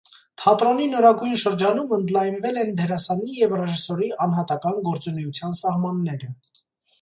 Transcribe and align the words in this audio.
Թատրոնի 0.43 0.85
նորագույն 0.93 1.35
շրջանում 1.41 1.93
ընդլայնվել 1.97 2.57
են 2.61 2.71
դերասանի 2.79 3.37
և 3.41 3.53
ռեժիսորի 3.59 4.09
անհատական 4.27 4.81
գործունեության 4.89 5.55
սահմանները։ 5.61 6.33